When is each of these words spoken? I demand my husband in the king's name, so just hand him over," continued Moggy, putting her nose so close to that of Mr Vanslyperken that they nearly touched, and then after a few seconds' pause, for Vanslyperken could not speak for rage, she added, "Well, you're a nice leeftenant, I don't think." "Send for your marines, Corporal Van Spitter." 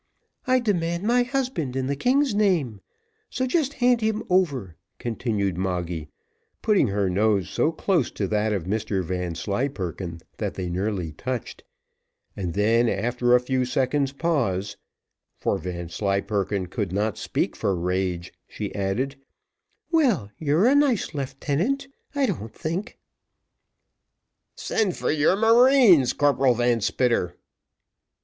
I 0.47 0.59
demand 0.59 1.03
my 1.03 1.21
husband 1.21 1.75
in 1.75 1.85
the 1.85 1.95
king's 1.95 2.33
name, 2.33 2.81
so 3.29 3.45
just 3.45 3.73
hand 3.73 4.01
him 4.01 4.23
over," 4.31 4.75
continued 4.97 5.59
Moggy, 5.59 6.09
putting 6.63 6.87
her 6.87 7.07
nose 7.07 7.51
so 7.51 7.71
close 7.71 8.09
to 8.13 8.25
that 8.29 8.51
of 8.51 8.63
Mr 8.63 9.03
Vanslyperken 9.03 10.19
that 10.37 10.55
they 10.55 10.71
nearly 10.71 11.11
touched, 11.11 11.63
and 12.35 12.55
then 12.55 12.89
after 12.89 13.35
a 13.35 13.39
few 13.39 13.63
seconds' 13.63 14.11
pause, 14.11 14.75
for 15.37 15.59
Vanslyperken 15.59 16.65
could 16.65 16.91
not 16.91 17.15
speak 17.15 17.55
for 17.55 17.75
rage, 17.75 18.33
she 18.47 18.73
added, 18.73 19.17
"Well, 19.91 20.31
you're 20.39 20.65
a 20.65 20.73
nice 20.73 21.13
leeftenant, 21.13 21.87
I 22.15 22.25
don't 22.25 22.55
think." 22.55 22.97
"Send 24.55 24.97
for 24.97 25.11
your 25.11 25.35
marines, 25.35 26.11
Corporal 26.13 26.55
Van 26.55 26.81
Spitter." 26.81 27.35